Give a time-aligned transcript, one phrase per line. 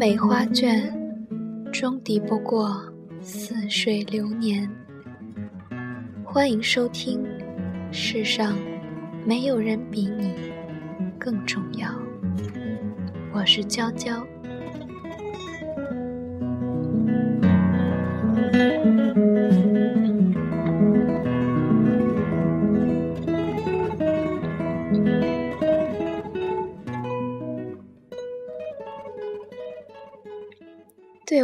[0.00, 0.90] 梅花卷，
[1.70, 2.82] 终抵不过
[3.20, 4.66] 似水流年。
[6.24, 7.22] 欢迎收听
[7.92, 8.56] 《世上
[9.26, 10.32] 没有人比你
[11.18, 11.86] 更重要》，
[13.34, 14.26] 我是娇娇。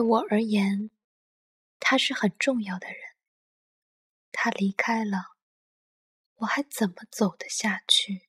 [0.06, 0.91] 我而言，
[1.80, 2.98] 他是很重要的人。
[4.30, 5.34] 他离开了，
[6.37, 8.29] 我还怎么走得下去？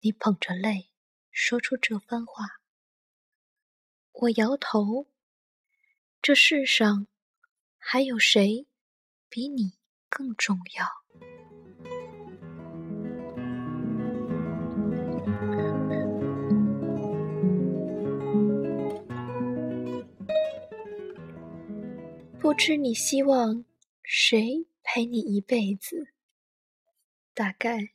[0.00, 0.90] 你捧着泪
[1.30, 2.60] 说出这番话，
[4.10, 5.06] 我摇头。
[6.20, 7.06] 这世上
[7.78, 8.66] 还有谁
[9.28, 10.86] 比你更重要？
[22.42, 23.64] 不知你希望
[24.02, 26.08] 谁陪你一辈子？
[27.34, 27.94] 大概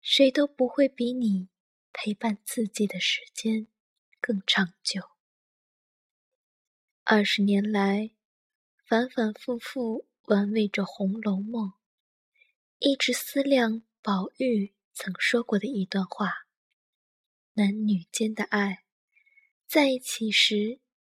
[0.00, 1.48] 谁都不会比你
[1.92, 3.66] 陪伴自己的时间
[4.20, 5.02] 更长久。
[7.02, 8.12] 二十年来，
[8.86, 11.70] 反反复复玩味着《红楼梦》，
[12.78, 16.46] 一直思量宝玉曾说过的一段话：
[17.54, 18.84] 男女间的爱，
[19.66, 20.78] 在一起时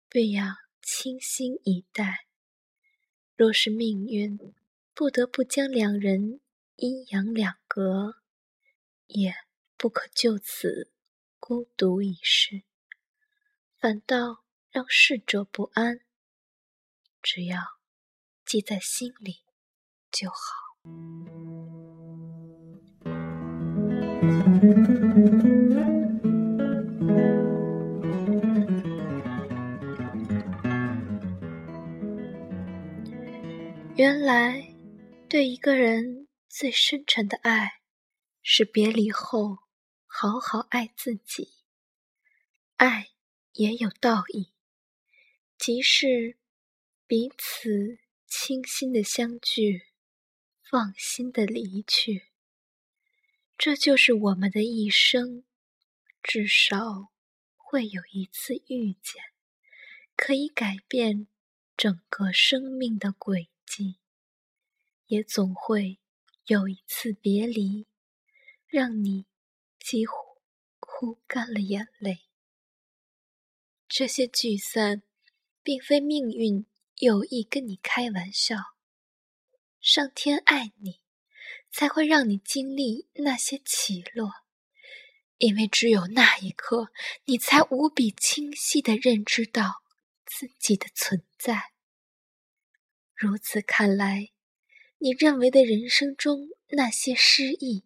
[0.09, 2.23] 便要倾心以待。
[3.37, 4.55] 若是命运
[4.95, 6.41] 不得不将两人
[6.77, 8.23] 阴阳两隔，
[9.09, 9.35] 也
[9.77, 10.91] 不可就此
[11.39, 12.63] 孤独一世，
[13.77, 16.01] 反倒让逝者不安。
[17.23, 17.61] 只要
[18.47, 19.43] 记在心里
[20.11, 20.37] 就好。
[33.99, 34.75] 原来，
[35.27, 37.81] 对一个人最深沉的爱，
[38.43, 39.61] 是别离后
[40.05, 41.55] 好好爱自己。
[42.77, 43.09] 爱
[43.55, 44.53] 也有道义，
[45.57, 46.37] 即是
[47.07, 49.87] 彼此倾心的相聚，
[50.63, 52.27] 放心的离去。
[53.57, 55.43] 这就是我们的一生，
[56.23, 57.15] 至少
[57.57, 59.23] 会有一次遇见，
[60.15, 61.29] 可以改变
[61.79, 63.56] 整个生命的轨迹。
[65.07, 65.99] 也总会
[66.47, 67.87] 有一次别离，
[68.67, 69.27] 让你
[69.79, 70.15] 几乎
[70.81, 72.27] 哭干了眼泪。
[73.89, 75.03] 这些聚散，
[75.63, 76.67] 并非命运
[76.97, 78.57] 有意跟你开玩笑。
[79.81, 81.01] 上天爱你，
[81.71, 84.33] 才会让你经历那些起落，
[85.39, 86.91] 因为只有那一刻，
[87.27, 89.83] 你才无比清晰的认知到
[90.25, 91.76] 自己的存在。
[93.19, 94.29] 如此看来，
[94.99, 97.85] 你认为的人生中那些失意，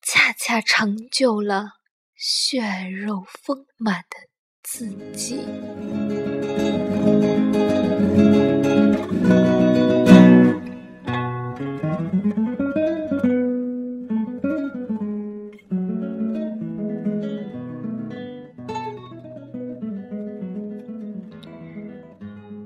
[0.00, 1.80] 恰恰成就了
[2.14, 4.28] 血肉丰满的
[4.62, 5.40] 自己。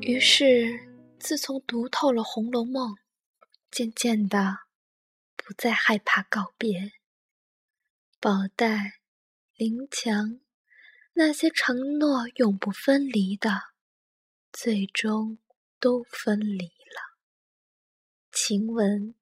[0.02, 0.89] 于是。
[1.20, 2.92] 自从读透了《红楼梦》，
[3.70, 4.60] 渐渐的
[5.36, 6.92] 不再害怕告别。
[8.18, 9.00] 宝黛、
[9.54, 10.40] 林强
[11.12, 13.64] 那些承诺永不分离的，
[14.50, 15.38] 最终
[15.78, 17.18] 都分离了。
[18.32, 19.14] 晴雯、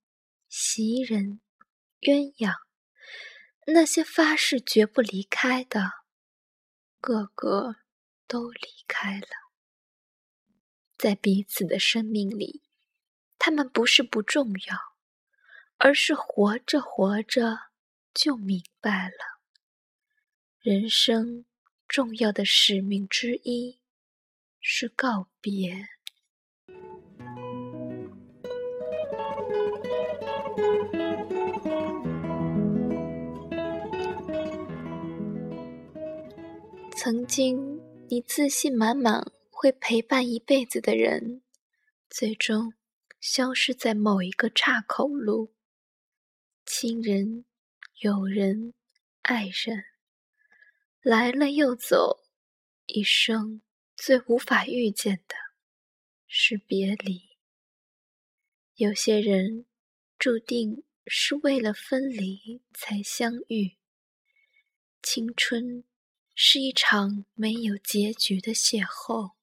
[0.49, 1.41] 袭人、
[2.03, 2.55] 鸳鸯
[3.67, 5.91] 那些发誓绝不离开的，
[7.01, 7.75] 个个
[8.29, 9.48] 都离开了。
[10.99, 12.61] 在彼此的生命里，
[13.39, 14.77] 他们不是不重要，
[15.77, 17.57] 而是活着活着
[18.13, 19.39] 就明白了，
[20.59, 21.45] 人生
[21.87, 23.79] 重要的使命之一
[24.61, 25.87] 是告别。
[36.97, 39.38] 曾经，你自信满满。
[39.61, 41.43] 会陪伴一辈子的人，
[42.09, 42.75] 最终
[43.19, 45.53] 消失在某一个岔口路。
[46.65, 47.45] 亲人、
[47.99, 48.73] 友人、
[49.23, 49.83] 爱人，
[51.01, 52.21] 来了又走，
[52.87, 53.61] 一生
[53.97, 55.35] 最无法遇见的
[56.29, 57.31] 是别离。
[58.77, 59.67] 有些人
[60.21, 63.77] 注定是为了分离才相遇。
[65.03, 65.83] 青春
[66.37, 69.38] 是一场没有结局的邂逅。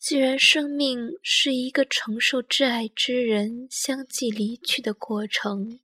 [0.00, 5.78] 既然生命是一个承受挚爱之人相继离去的过程，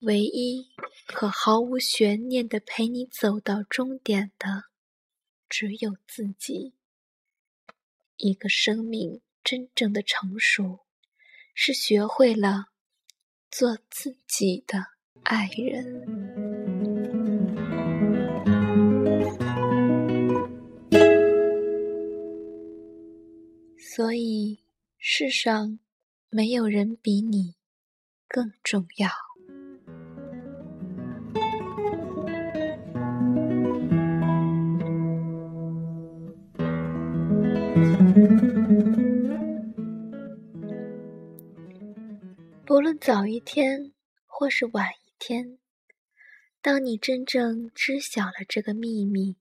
[0.00, 0.70] 唯一
[1.06, 4.64] 可毫无悬念的陪你走到终点的，
[5.50, 6.72] 只有自己。
[8.16, 10.86] 一个生命真正的成熟，
[11.52, 12.68] 是学会了
[13.50, 14.82] 做自己的
[15.24, 16.23] 爱人。
[23.96, 24.58] 所以，
[24.98, 25.78] 世上
[26.28, 27.54] 没有人比你
[28.26, 29.08] 更重要。
[42.66, 43.92] 不论早一天
[44.26, 45.60] 或是晚一天，
[46.60, 49.36] 当你真正知晓了这个秘密，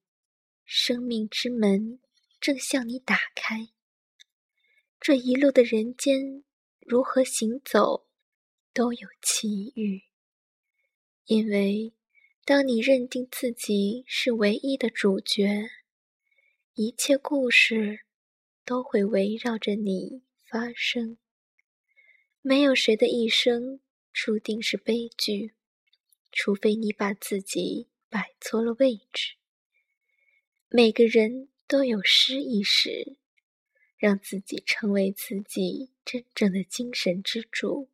[0.64, 1.98] 生命之门
[2.40, 3.70] 正向你打开。
[5.06, 6.46] 这一路的人间，
[6.80, 8.08] 如何行走，
[8.74, 10.04] 都有奇遇。
[11.26, 11.92] 因为，
[12.46, 15.70] 当你认定自己是唯一的主角，
[16.76, 18.06] 一切故事
[18.64, 21.18] 都会围绕着你发生。
[22.42, 23.82] 没有谁的一生
[24.14, 25.54] 注定是悲剧，
[26.32, 29.34] 除非你把自己摆错了位置。
[30.70, 33.18] 每个人都有失意时。
[34.04, 37.90] 让自己成为自己真正的精神支柱，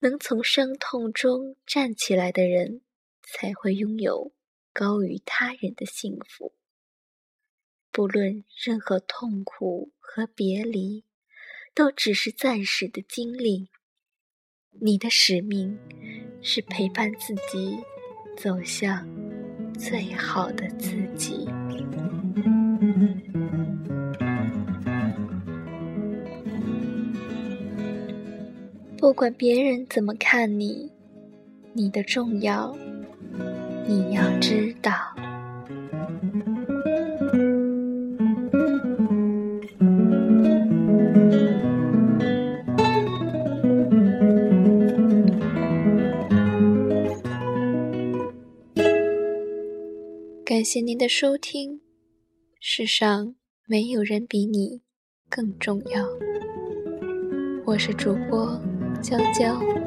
[0.00, 2.80] 能从伤痛中站起来的人，
[3.22, 4.32] 才会拥有
[4.72, 6.52] 高于他人的幸福。
[7.92, 11.04] 不论任何痛苦和别离，
[11.76, 13.70] 都只是暂时的经历。
[14.80, 15.78] 你的使命
[16.42, 17.78] 是陪伴自己
[18.36, 19.08] 走向
[19.78, 21.46] 最好的自己。
[29.00, 30.92] 不管别人怎么看你，
[31.72, 32.76] 你的重要，
[33.88, 34.92] 你要知道。
[50.44, 51.80] 感谢您的收听，
[52.60, 53.34] 世上
[53.66, 54.82] 没有人比你
[55.30, 56.06] 更重要。
[57.64, 58.60] 我是主播。
[59.02, 59.80] 娇娇。